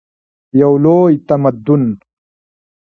یو 0.61 0.73
لوی 0.83 1.13
تمدن. 1.27 1.83